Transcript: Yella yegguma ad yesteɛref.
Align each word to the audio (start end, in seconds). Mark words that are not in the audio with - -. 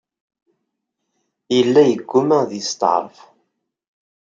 Yella 1.55 1.81
yegguma 1.85 2.35
ad 2.43 2.51
yesteɛref. 2.57 3.17